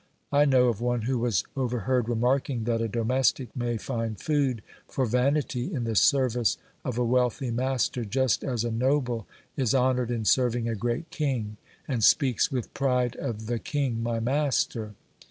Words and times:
I 0.31 0.45
know 0.45 0.67
of 0.69 0.81
one 0.81 1.03
who 1.03 1.19
was 1.19 1.43
overheard 1.55 2.09
remarking 2.09 2.63
that 2.63 2.81
a 2.81 2.87
domestic 2.87 3.55
may 3.55 3.77
find 3.77 4.19
food 4.19 4.63
for 4.87 5.05
vanity 5.05 5.71
in 5.71 5.83
the 5.83 5.93
service 5.93 6.57
of 6.83 6.97
a 6.97 7.05
wealthy 7.05 7.51
master 7.51 8.03
just 8.03 8.43
as 8.43 8.63
a 8.63 8.71
noble 8.71 9.27
is 9.55 9.75
honoured 9.75 10.09
in 10.09 10.25
serving 10.25 10.67
a 10.67 10.73
great 10.73 11.11
king, 11.11 11.57
and 11.87 12.03
speaks 12.03 12.51
with 12.51 12.73
pride 12.73 13.15
of 13.17 13.45
the 13.45 13.59
king, 13.59 14.01
my 14.01 14.19
master. 14.19 14.95